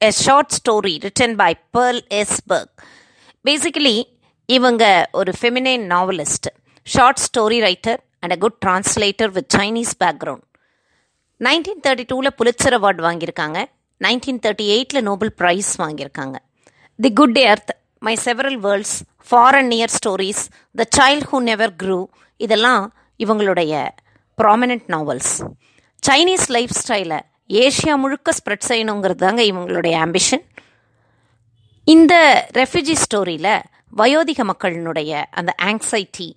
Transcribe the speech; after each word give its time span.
a 0.00 0.08
short 0.24 0.54
story 0.58 0.92
written 1.04 1.34
by 1.40 1.52
Pearl 1.76 1.98
S Buck 2.20 2.70
basically 3.44 3.96
இவங்க 4.48 4.84
ஒரு 5.12 5.32
feminine 5.40 5.84
novelist 5.94 6.48
short 6.86 7.20
story 7.26 7.58
writer 7.66 8.00
and 8.20 8.34
a 8.36 8.38
good 8.44 8.56
translator 8.64 9.32
with 9.36 9.48
Chinese 9.56 9.92
background 10.04 10.46
nineteen 11.40 11.82
thirty 11.86 12.06
டூவில் 12.10 12.36
Pulitzer 12.38 12.76
award 12.78 13.02
வாங்கியிருக்காங்க. 13.08 13.58
Nineteen 14.00 14.40
thirty 14.44 14.66
எயிட்டில் 14.76 15.02
Nobel 15.02 15.32
prize 15.40 15.70
வாங்கியிருக்காங்க. 15.82 16.36
The 16.98 17.10
good 17.12 17.38
earth 17.52 17.72
my 17.98 18.16
several 18.24 18.58
worlds 18.66 18.96
far and 19.30 19.70
near 19.74 19.94
stories 19.98 20.42
the 20.74 20.86
child 20.98 21.26
who 21.30 21.40
never 21.50 21.72
grew 21.82 21.98
இதெல்லாம் 22.40 22.84
இவங்களுடைய 23.20 23.72
prominent 24.38 24.88
novels 24.88 25.34
Chinese 26.02 26.46
life 26.56 26.74
ஸ்டைலை 26.82 27.20
Asia 27.50 27.96
முழுக்க 27.96 28.32
spread 28.32 28.68
செய்யணுங்கிறது 28.68 29.16
தாங்க 29.16 29.42
இவங்களுடைய 29.42 29.98
ஆம்பிஷன் 29.98 30.44
இந்த 31.86 32.44
ரெஃப்யூஜி 32.56 32.92
ஸ்டோரியில் 32.92 33.62
வயோதிக 33.96 34.44
மக்களினுடைய 34.44 35.22
அந்த 35.30 35.54
ஆங்ஸைட்டி 35.62 36.28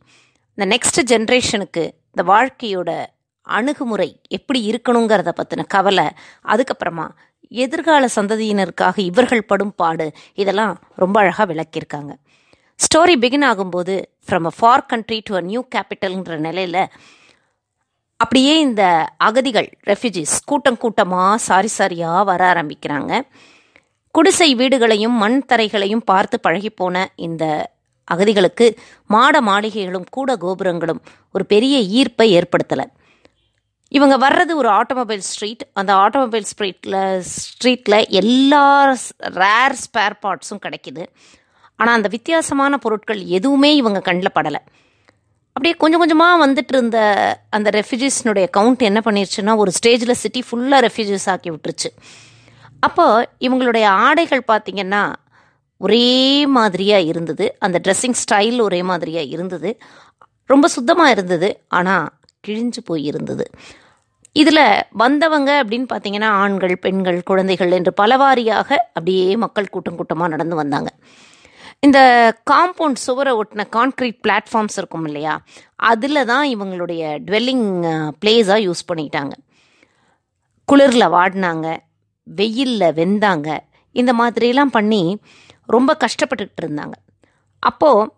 இந்த 0.57 0.65
நெக்ஸ்ட் 0.65 0.99
ஜென்ரேஷனுக்கு 1.11 1.83
இந்த 1.83 2.23
வாழ்க்கையோட 2.23 3.05
அணுகுமுறை 3.47 4.19
எப்படி 4.27 4.71
இருக்கணுங்கிறத 4.71 5.31
பற்றின 5.35 5.65
கவலை 5.67 6.07
அதுக்கப்புறமா 6.45 7.09
எதிர்கால 7.47 8.07
சந்ததியினருக்காக 8.15 8.99
இவர்கள் 8.99 9.45
படும் 9.45 9.75
பாடு 9.75 10.11
இதெல்லாம் 10.33 10.81
ரொம்ப 10.95 11.19
அழகாக 11.19 11.53
விளக்கியிருக்காங்க. 11.53 12.13
ஸ்டோரி 12.79 13.15
பிகின் 13.15 13.45
ஆகும்போது 13.45 14.03
from 14.27 14.47
a 14.47 14.53
far 14.59 14.85
country 14.85 15.19
to 15.19 15.35
a 15.35 15.41
new 15.41 15.63
கேபிட்டல்ன்ற 15.75 16.37
நிலையில் 16.37 16.89
அப்படியே 18.23 18.53
இந்த 18.67 18.83
அகதிகள் 19.27 19.69
ரெஃப்யூஜிஸ் 19.89 20.35
கூட்டம் 20.49 20.81
கூட்டமாக 20.83 21.41
சாரி 21.47 21.69
சாரியாக 21.77 22.23
வர 22.29 22.41
ஆரம்பிக்கிறாங்க. 22.53 23.11
குடிசை 24.15 24.49
வீடுகளையும் 24.59 25.15
மண் 25.21 25.37
தரைகளையும் 25.51 26.03
பார்த்து 26.11 26.37
பழகிப்போன 26.47 27.05
இந்த 27.27 27.43
அகதிகளுக்கு 28.07 28.65
மாட 29.13 29.35
மாளிகைகளும் 29.47 30.07
கூட 30.17 30.35
கோபுரங்களும் 30.43 31.01
ஒரு 31.35 31.43
பெரிய 31.53 31.75
ஈர்ப்பை 31.99 32.27
ஏற்படுத்தலை. 32.39 32.85
இவங்க 33.97 34.15
வர்றது 34.25 34.53
ஒரு 34.61 34.69
ஆட்டோமொபைல் 34.79 35.23
ஸ்ட்ரீட் 35.29 35.63
அந்த 35.79 35.91
ஆட்டோமொபைல் 36.03 36.47
ஸ்ட்ரீட்டில் 36.51 36.99
ஸ்ட்ரீட்டில் 37.33 37.97
எல்லா 38.21 38.63
ரேர் 39.41 39.77
ஸ்பேர் 39.83 40.15
பார்ட்ஸும் 40.25 40.63
கிடைக்கிது. 40.65 41.03
ஆனால் 41.79 41.97
அந்த 41.97 42.09
வித்தியாசமான 42.15 42.77
பொருட்கள் 42.85 43.21
எதுவுமே 43.37 43.71
இவங்க 43.81 44.01
கண்ணில் 44.07 44.35
படலை. 44.39 44.61
அப்படியே 45.55 45.75
கொஞ்சம் 45.77 45.99
கொஞ்சமாக 45.99 46.45
வந்துட்டு 46.45 46.73
இருந்த 46.73 46.99
அந்த 47.49 47.69
ரெஃப்யூஜிஸ்னுடைய 47.69 48.45
கவுண்ட் 48.57 48.81
என்ன 48.81 49.01
பண்ணிருச்சுன்னா 49.05 49.55
ஒரு 49.55 49.71
ஸ்டேஜில் 49.71 50.11
சிட்டி 50.11 50.43
ஃபுல்லாக 50.47 50.79
ரெஃப்யூஜிஸ் 50.87 51.27
ஆக்கி 51.29 51.49
விட்டுருச்சு. 51.51 51.89
அப்போ 52.79 53.05
இவங்களுடைய 53.39 53.85
ஆடைகள் 54.07 54.41
பார்த்திங்கன்னா 54.51 55.03
ஒரே 55.77 56.45
மாதிரியாக 56.45 57.03
இருந்தது. 57.03 57.45
அந்த 57.59 57.81
ட்ரெஸ்ஸிங் 57.83 58.17
ஸ்டைல் 58.23 58.59
ஒரே 58.61 58.83
மாதிரியாக 58.83 59.27
இருந்தது. 59.27 59.69
ரொம்ப 60.45 60.67
சுத்தமாக 60.67 61.11
இருந்தது. 61.11 61.49
ஆனால் 61.67 62.07
கிழிஞ்சு 62.47 62.81
போய் 62.85 63.03
இருந்தது. 63.03 63.45
இதில் 64.35 64.65
வந்தவங்க 64.89 65.63
அப்படின்னு 65.63 65.87
பார்த்தீங்கன்னா 65.93 66.29
ஆண்கள் 66.43 66.75
பெண்கள் 66.77 67.19
குழந்தைகள் 67.23 67.71
என்று 67.71 67.93
பலவாரியாக 68.01 68.69
அப்படியே 68.87 69.35
மக்கள் 69.35 69.69
கூட்டம் 69.69 69.95
கூட்டமாக 69.95 70.27
நடந்து 70.27 70.55
வந்தாங்க. 70.55 70.89
இந்த 71.85 71.99
காம்பவுண்ட் 72.51 72.99
சுவரை 73.05 73.31
ஒட்டின 73.39 73.63
கான்க்ரீட் 73.75 74.19
பிளாட்ஃபார்ம்ஸ் 74.25 74.77
இருக்கும் 74.79 75.05
இல்லையா? 75.09 75.33
அதில் 75.91 76.27
தான் 76.31 76.45
இவங்களுடைய 76.53 77.01
டுவெல்லிங் 77.27 77.65
பிளேஸாக 78.21 78.65
யூஸ் 78.67 78.87
பண்ணிட்டாங்க. 78.89 79.33
குளிரில் 80.67 81.13
வாடினாங்க 81.15 81.67
வெயிலில் 82.27 82.95
வெந்தாங்க 82.99 83.49
இந்த 83.91 84.11
மாதிரிலாம் 84.19 84.75
பண்ணி 84.77 85.01
ரொம்ப 85.75 85.91
கஷ்டப்பட்டுக்கிட்டு 86.03 86.63
இருந்தாங்க. 86.63 86.95
அப்போது 87.59 88.09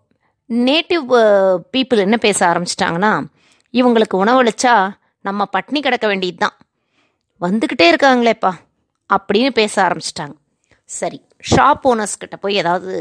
நேட்டிவ் 0.49 1.07
பீப்புள் 1.73 2.05
என்ன 2.05 2.17
பேச 2.27 2.39
ஆரம்பிச்சிட்டாங்கன்னா 2.51 3.13
இவங்களுக்கு 3.73 4.15
உணவளிச்சா 4.23 4.75
நம்ம 5.27 5.47
பட்னி 5.55 5.79
கிடக்க 5.81 6.05
வேண்டியது 6.07 6.39
தான். 6.45 6.57
வந்துக்கிட்டே 7.41 7.87
இருக்காங்களேப்பா 7.91 8.51
அப்படின்னு 9.09 9.51
பேச 9.61 9.73
ஆரம்பிச்சிட்டாங்க. 9.87 10.35
சரி 10.89 11.19
ஷாப் 11.51 11.85
ஓனர்ஸ் 11.91 12.21
கிட்ட 12.21 12.35
போய் 12.43 12.59
ஏதாவது 12.63 12.93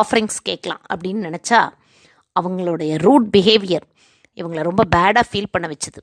ஆஃபரிங்ஸ் 0.00 0.38
கேட்கலாம் 0.48 0.82
அப்படின்னு 0.92 1.20
நினச்சா 1.28 1.60
அவங்களுடைய 2.36 2.92
ரூட் 3.06 3.28
பிஹேவியர் 3.36 3.86
இவங்கள 4.40 4.62
ரொம்ப 4.70 4.82
பேடாக 4.94 5.24
ஃபீல் 5.28 5.52
பண்ண 5.54 5.66
வச்சுது. 5.72 6.00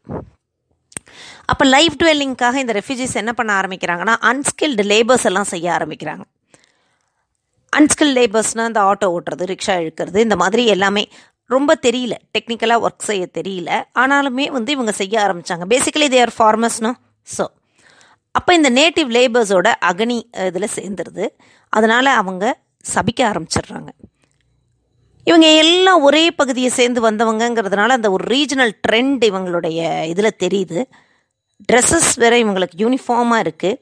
அப்போ 1.52 1.64
லைஃப் 1.74 1.96
டுவெல்லிங்காக 2.02 2.56
இந்த 2.64 2.74
ரெஃப்யூஜிஸ் 2.78 3.20
என்ன 3.22 3.32
பண்ண 3.40 3.52
ஆரம்பிக்கிறாங்கன்னா 3.62 4.16
அன்ஸ்கில்டு 4.30 4.84
லேபர்ஸ் 4.92 5.28
எல்லாம் 5.30 5.52
செய்ய 5.52 5.68
ஆரம்பிக்கிறாங்க. 5.78 6.24
அன்ஸ்கில் 7.74 8.14
லேபர்ஸ்னால் 8.20 8.70
இந்த 8.72 8.82
ஆட்டோ 8.90 9.08
ஓட்டுறது 9.16 9.44
ரிக்ஷா 9.52 9.76
இழுக்கிறது 9.84 10.20
இந்த 10.28 10.36
மாதிரி 10.42 10.64
எல்லாமே 10.76 11.04
ரொம்ப 11.54 11.72
தெரியல. 11.86 12.16
டெக்னிக்கலாக 12.36 12.84
ஒர்க் 12.86 13.08
செய்ய 13.10 13.24
தெரியல. 13.38 13.70
ஆனாலுமே 14.04 14.46
வந்து 14.58 14.72
இவங்க 14.76 14.94
செய்ய 15.02 15.16
ஆரம்பித்தாங்க 15.26 15.66
பேசிக்கலி 15.74 16.08
தேர் 16.16 16.34
ஃபார்மர்ஸ்னா 16.38 16.92
ஸோ 17.28 17.46
அப்போ 18.38 18.52
இந்த 18.60 18.70
நேட்டிவ் 18.80 19.10
லேபர்ஸோட 19.18 19.70
அகனி 19.90 20.20
இதில் 20.50 20.74
சேர்ந்துருது. 20.78 21.26
அதனால் 21.74 22.10
அவங்க 22.22 22.46
சபிக்க 22.86 23.22
ஆரம்பிச்சிடுறாங்க. 23.32 23.90
இவங்க 25.28 25.48
எல்லாம் 25.64 26.02
ஒரே 26.02 26.24
பகுதியை 26.32 26.70
சேர்ந்து 26.70 27.02
வந்தவங்கங்கிறதுனால 27.10 27.96
அந்த 27.98 28.12
ஒரு 28.12 28.24
ரீஜனல் 28.34 28.74
ட்ரெண்ட் 28.88 29.24
இவங்களுடைய 29.30 29.80
இதில் 30.12 30.40
தெரியுது. 30.44 30.80
ட்ரெஸ்ஸஸ் 31.70 32.12
வேற 32.24 32.34
இவங்களுக்கு 32.44 32.78
யூனிஃபார்மாக 32.84 33.44
இருக்குது 33.46 33.80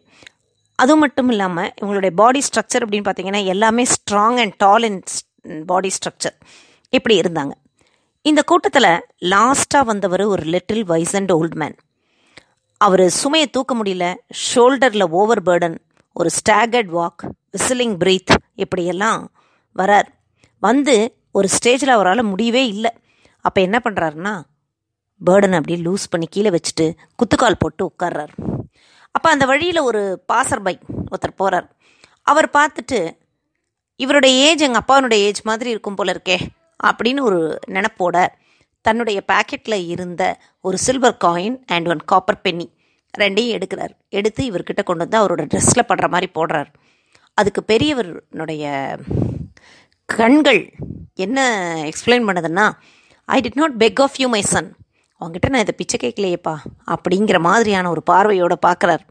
அது 0.75 0.93
மட்டும் 0.95 1.29
இல்லாமல் 1.29 1.71
இவங்களுடைய 1.79 2.11
பாடி 2.21 2.41
ஸ்ட்ரக்சர் 2.47 2.83
அப்படின்னு 2.85 3.07
பார்த்தீங்கன்னா 3.07 3.41
எல்லாமே 3.45 3.83
strong 3.93 4.39
and 4.43 4.55
tall 4.57 4.85
and 4.89 5.11
body 5.71 5.91
structure 5.97 6.35
இப்படி 6.89 7.15
இருந்தாங்க. 7.21 7.53
இந்த 8.25 8.41
கூட்டத்தில் 8.43 8.91
லாஸ்ட்டாக 9.33 9.89
வந்தவர் 9.91 10.23
ஒரு 10.33 10.43
little 10.55 10.83
wise 10.91 11.15
and 11.19 11.31
old 11.31 11.57
man 11.61 11.77
அவர் 12.77 13.03
சுமையை 13.21 13.47
தூக்க 13.49 13.75
முடியல 13.75 14.05
ஷோல்டரில் 14.47 15.07
ஓவர் 15.19 15.43
பேர்டன் 15.43 15.77
ஒரு 16.15 16.29
ஸ்டாகர்ட் 16.29 16.91
வாக் 16.97 17.21
விசிலிங் 17.53 17.95
பிரீத் 18.01 18.33
இப்படியெல்லாம் 18.55 19.21
வரார். 19.75 20.09
வந்து 20.59 20.95
ஒரு 21.31 21.47
ஸ்டேஜில் 21.55 21.95
அவரால் 21.95 22.29
முடியவே 22.31 22.63
இல்லை. 22.67 22.91
அப்போ 23.45 23.61
என்ன 23.61 23.77
பண்ணுறாருன்னா 23.83 24.33
பேர்டனை 25.21 25.57
அப்படியே 25.59 25.79
லூஸ் 25.83 26.05
பண்ணி 26.09 26.27
கீழே 26.27 26.49
வச்சுட்டு 26.49 26.85
குத்துக்கால் 27.19 27.59
போட்டு 27.59 27.83
உட்கார்றார். 27.91 28.33
அப்போ 29.15 29.27
அந்த 29.29 29.45
வழியில் 29.45 29.79
ஒரு 29.79 30.01
பாசர் 30.33 30.63
பை 30.63 30.79
ஒருத்தர் 31.11 31.39
போகிறார் 31.41 31.67
அவர் 32.21 32.47
பார்த்துட்டு 32.53 32.99
இவருடைய 33.95 34.35
ஏஜ் 34.47 34.61
எங்கள் 34.61 34.81
அப்பாவினுடைய 34.81 35.21
ஏஜ் 35.29 35.41
மாதிரி 35.41 35.69
இருக்கும் 35.69 35.95
போல 35.95 36.13
இருக்கே 36.13 36.37
அப்படின்னு 36.83 37.21
ஒரு 37.21 37.39
நினப்போட 37.67 38.27
தன்னுடைய 38.85 39.19
பாக்கெட்டில் 39.31 39.87
இருந்த 39.87 40.23
ஒரு 40.61 40.77
silver 40.77 41.17
coin 41.23 41.57
and 41.65 41.87
one 41.87 42.01
copper 42.05 42.41
penny 42.41 42.67
ரெண்டையும் 43.17 43.55
எடுக்கிறார். 43.57 43.93
எடுத்து 44.09 44.51
இவர்கிட்ட 44.51 44.83
கொண்டு 44.83 45.07
வந்து 45.07 45.19
அவரோட 45.21 45.47
ட்ரெஸ்ஸில் 45.53 45.87
படுற 45.87 46.09
மாதிரி 46.09 46.31
போடுறார். 46.33 46.69
அதுக்கு 47.33 47.61
பெரியவருடைய 47.67 48.63
கண்கள் 50.05 50.73
என்ன 51.13 51.39
எக்ஸ்பிளைன் 51.89 52.27
பண்ணுதுன்னா 52.27 52.71
I 53.25 53.41
did 53.41 53.61
not 53.61 53.83
beg 53.83 54.01
of 54.01 54.17
you 54.17 54.27
my 54.27 54.41
son 54.41 54.69
அவங்ககிட்ட 55.21 55.49
நான் 55.49 55.65
இதை 55.65 55.73
பிச்சை 55.77 55.97
கேட்கலையேப்பா 56.03 56.55
அப்படிங்கிற 56.85 57.39
மாதிரியான 57.39 57.89
ஒரு 57.89 58.03
பார்வையோடு 58.03 58.57
பார்க்குறார். 58.65 59.03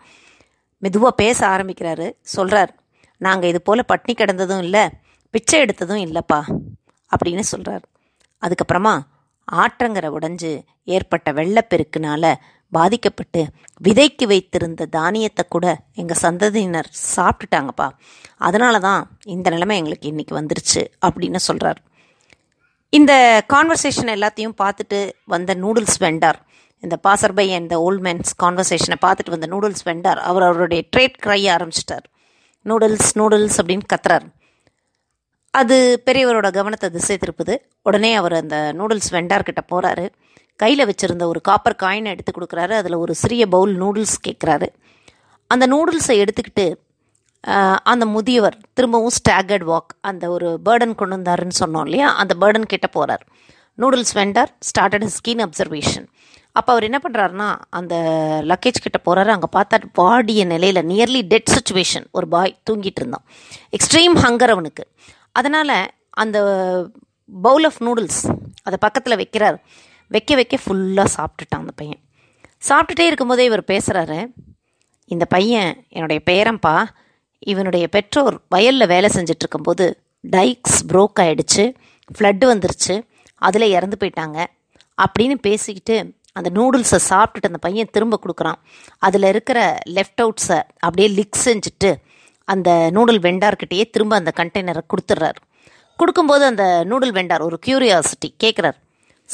மெதுவாக 0.79 1.15
பேச 1.15 1.39
ஆரம்பிக்கிறாரு. 1.49 2.13
சொல்கிறார் 2.21 2.75
நாங்கள் 3.17 3.49
இது 3.49 3.63
போல் 3.63 3.89
பட்னி 3.93 4.13
கிடந்ததும் 4.15 4.63
இல்லை 4.63 4.89
பிச்சை 5.31 5.63
எடுத்ததும் 5.63 6.03
இல்லைப்பா 6.07 6.41
அப்படின்னு 7.13 7.41
சொல்கிறார் 7.41 7.83
அதுக்கப்புறமா 8.43 9.01
ஆற்றங்கரை 9.53 10.09
உடைஞ்சு 10.17 10.63
ஏற்பட்ட 10.85 11.33
வெள்ளப்பெருக்குனால 11.33 12.35
பாதிக்கப்பட்டு 12.73 13.43
விதைக்கு 13.87 14.25
வைத்திருந்த 14.27 14.87
தானியத்தை 14.87 15.45
கூட 15.49 15.67
எங்கள் 15.95 16.21
சந்ததியினர் 16.23 16.89
சாப்பிட்டுட்டாங்கப்பா. 17.17 17.89
அதனால 18.39 18.79
தான் 18.79 19.03
இந்த 19.35 19.51
நிலைமை 19.51 19.77
எங்களுக்கு 19.77 20.11
இன்றைக்கி 20.13 20.35
வந்துருச்சு 20.41 20.83
அப்படின்னு 21.07 21.41
சொல்கிறார் 21.49 21.81
இந்த 22.99 23.13
கான்வர்சேஷன் 23.53 24.13
எல்லாத்தையும் 24.17 24.57
பார்த்துட்டு 24.63 25.01
வந்த 25.25 25.55
நூடுல்ஸ் 25.55 25.99
வெண்டார் 26.01 26.39
இந்த 26.83 26.97
passer 27.07 27.35
by 27.39 27.47
and 27.55 27.75
old 27.75 28.03
man's 28.07 28.31
கான்வர்சேஷனை 28.43 28.97
பார்த்துட்டு 29.07 29.35
வந்த 29.37 29.47
நூடுல்ஸ் 29.47 29.85
வெண்டார் 29.85 30.21
அவர் 30.31 30.43
அவருடைய 30.43 30.83
ட்ரேட் 30.97 31.19
கிரைய 31.25 31.49
ஆரம்பிச்சிட்டார். 31.57 32.07
நூடுல்ஸ் 32.67 33.11
நூடுல்ஸ் 33.19 33.59
அப்படின்னு 33.61 33.87
கத்துறாரு. 33.93 34.29
அது 35.55 35.77
பெரியவரோட 36.07 36.49
கவனத்தை 36.53 36.91
திசை 36.91 37.17
திருப்புது. 37.17 37.55
உடனே 37.83 38.15
அவர் 38.15 38.33
அந்த 38.33 38.57
நூடுல்ஸ் 38.79 39.11
வெண்டார்கிட்ட 39.11 39.63
போகிறாரு 39.73 40.07
கையில் 40.63 40.89
வச்சுருந்த 40.91 41.25
ஒரு 41.33 41.41
காப்பர் 41.49 41.81
காயினை 41.83 42.13
எடுத்து 42.15 42.33
கொடுக்குறாரு. 42.37 42.75
அதில் 42.81 43.03
ஒரு 43.05 43.13
சிறிய 43.23 43.43
பவுல் 43.55 43.73
நூடுல்ஸ் 43.83 44.17
கேட்குறாரு 44.27 44.69
அந்த 45.51 45.65
நூடுல்ஸை 45.75 46.17
எடுத்துக்கிட்டு 46.25 46.67
அந்த 47.91 48.05
முதியவர் 48.15 48.57
திரும்பவும் 48.77 49.15
ஸ்டாகர்ட் 49.19 49.65
வாக் 49.71 49.93
அந்த 50.09 50.25
ஒரு 50.35 50.49
பேர்டன் 50.67 50.99
கொண்டு 51.01 51.15
வந்தாருன்னு 51.17 51.57
சொன்னோம் 51.61 51.87
இல்லையா? 51.87 52.09
அந்த 52.23 52.33
பேர்டன் 52.41 52.73
கிட்ட 52.73 52.89
போகிறார் 52.97 53.23
noodles 53.83 54.15
vendor 54.19 54.51
started 54.69 55.07
skin 55.17 55.43
observation 55.47 56.07
அப்போ 56.59 56.71
அவர் 56.75 56.87
என்ன 56.89 56.99
பண்ணுறாருன்னா 57.03 57.49
அந்த 57.79 57.95
லக்கேஜ் 58.51 58.85
கிட்ட 58.85 58.99
போகிறாரு 59.07 59.31
அங்கே 59.35 59.49
பார்த்தா 59.57 59.77
பாடிய 60.01 60.45
நிலையில் 60.53 60.81
நியர்லி 60.91 61.21
டெட் 61.33 61.53
சுச்சுவேஷன் 61.57 62.07
ஒரு 62.19 62.27
பாய் 62.35 62.53
தூங்கிட்டு 62.69 63.01
இருந்தான். 63.03 63.25
எக்ஸ்ட்ரீம் 63.77 64.17
ஹங்கர் 64.25 64.55
அவனுக்கு. 64.57 64.85
அதனால் 65.39 65.75
அந்த 66.23 66.39
பவுல் 67.47 67.67
ஆஃப் 67.69 67.81
நூடுல்ஸ் 67.87 68.21
அதை 68.67 68.79
பக்கத்தில் 68.87 69.21
வைக்கிறார். 69.23 69.59
வைக்க 70.11 70.35
வைக்க 70.35 70.59
ஃபுல்லாக 70.65 71.09
சாப்பிட்டுட்டான் 71.17 71.63
அந்த 71.63 71.73
பையன். 71.73 72.01
சாப்பிட்டுட்டே 72.69 73.07
இருக்கும்போதே 73.09 73.45
இவர் 73.45 73.65
பேசுகிறாரு 73.67 74.19
இந்த 75.11 75.25
பையன் 75.25 75.87
என்னுடைய 75.89 76.23
பேரம்பா 76.31 76.75
இவனுடைய 77.39 77.89
பெற்றோர் 77.89 78.37
வயலில் 78.49 78.87
வேலை 78.87 79.11
செஞ்சுட்டு 79.15 79.45
இருக்கும்போது 79.45 79.85
டைக்ஸ் 80.31 80.81
ப்ரோக் 80.89 81.21
ஆகிடுச்சு 81.21 81.65
ஃப்ளட்டு 82.19 82.47
வந்துருச்சு 82.53 82.95
அதில் 83.35 83.67
இறந்து 83.71 83.97
போயிட்டாங்க 84.01 84.39
அப்படின்னு 85.03 85.37
பேசிக்கிட்டு 85.41 85.97
அந்த 86.33 86.49
நூடுல்ஸை 86.55 86.99
சாப்பிட்டுட்டு 87.11 87.51
அந்த 87.51 87.61
பையன் 87.61 87.93
திரும்ப 87.93 88.19
கொடுக்குறான். 88.25 88.59
அதில் 88.99 89.23
இருக்கிற 89.23 89.79
லெஃப்ட் 89.87 90.23
அவுட்ஸை 90.23 90.59
அப்படியே 90.79 91.09
லிக் 91.15 91.41
செஞ்சுட்டு 91.45 91.91
அந்த 92.45 92.71
நூடுல் 92.91 93.21
வெண்டார்கிட்டேயே 93.21 93.91
திரும்ப 93.91 94.17
அந்த 94.17 94.33
கண்டெய்னரை 94.37 94.83
கொடுத்துட்றாரு. 94.93 95.41
கொடுக்கும்போது 95.97 96.45
அந்த 96.45 96.85
நூடுல் 96.85 97.13
வெண்டார் 97.13 97.43
ஒரு 97.43 97.59
கியூரியாசிட்டி 97.67 98.29
கேட்குறாரு 98.45 98.79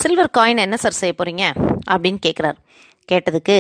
சில்வர் 0.01 0.35
காயின் 0.39 0.57
என்ன 0.57 0.77
சார் 0.77 0.93
செய்ய 0.93 1.15
போகிறீங்க 1.19 1.45
அப்படின்னு 1.91 2.19
கேட்குறாரு 2.27 2.59
கேட்டதுக்கு 3.13 3.57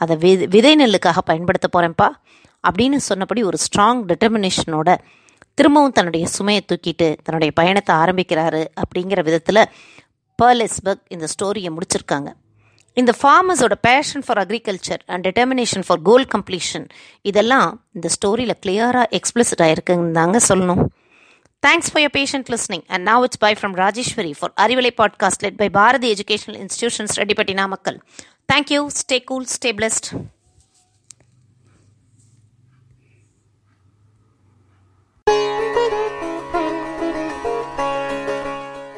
அதை 0.00 0.16
வி 0.16 0.48
விதை 0.48 0.72
நெல்லுக்காக 0.76 1.18
பயன்படுத்த 1.24 1.66
போகிறேன்ப்பா 1.76 2.08
அப்படின்னு 2.68 2.98
சொன்னபடி 3.08 3.42
ஒரு 3.42 3.58
ஸ்ட்ராங் 3.66 4.00
டிட்டர்மினேஷனோட 4.10 4.96
திரும்பவும் 5.54 5.92
தன்னுடைய 5.92 6.26
சுமையை 6.26 6.64
தூக்கிட்டு 6.66 7.16
தன்னுடைய 7.22 7.52
பயணத்தை 7.54 7.96
ஆரம்பிக்கிறாரு 7.96 8.66
அப்படிங்கிற 8.82 9.22
விதத்தில் 9.24 9.62
பர்லெஸ்பர்க் 10.42 11.04
இந்த 11.08 11.26
ஸ்டோரியை 11.34 11.70
முடிச்சிருக்காங்க. 11.76 12.28
இந்த 12.92 13.12
ஃபார்மர்ஸோட 13.22 13.74
passion 13.80 14.24
for 14.26 14.46
agriculture 14.46 15.02
and 15.06 15.26
determination 15.26 15.84
for 15.86 16.02
goal 16.02 16.26
completion 16.34 16.86
இதெல்லாம் 17.22 17.86
இந்த 17.92 18.08
ஸ்டோரியில் 18.16 18.60
கிளியராக 18.66 19.18
எக்ஸ்பிளிசிட் 19.18 19.64
ஆகிருக்குன்னு 19.64 20.10
தாங்க 20.10 20.40
சொல்லணும். 20.48 20.82
Thanks 21.60 21.88
for 21.90 21.98
your 21.98 22.10
patient 22.10 22.48
listening. 22.48 22.84
And 22.88 23.04
now 23.04 23.22
it's 23.24 23.36
bye 23.36 23.54
from 23.54 23.74
Rajeshwari 23.74 24.36
for 24.36 24.50
Arivale 24.50 24.92
podcast 24.92 25.42
led 25.42 25.56
by 25.56 25.68
Bharati 25.68 26.10
Educational 26.10 26.56
Institutions, 26.56 27.16
Redipati 27.16 27.54
Namakkal. 27.54 28.00
Thank 28.48 28.70
you. 28.70 28.90
Stay 28.90 29.20
cool. 29.20 29.44
Stay 29.44 29.72
blessed. 29.72 30.14